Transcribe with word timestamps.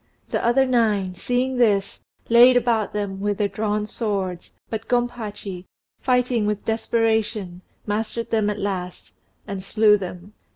The 0.29 0.43
other 0.43 0.65
nine, 0.65 1.13
seeing 1.13 1.57
this, 1.57 1.99
laid 2.27 2.57
about 2.57 2.91
them 2.91 3.19
with 3.19 3.37
their 3.37 3.47
drawn 3.47 3.85
swords, 3.85 4.51
but 4.67 4.87
Gompachi, 4.87 5.65
fighting 5.99 6.47
with 6.47 6.65
desperation, 6.65 7.61
mastered 7.85 8.31
them 8.31 8.49
at 8.49 8.57
last, 8.57 9.13
and 9.45 9.63
slew 9.63 9.99
them. 9.99 10.33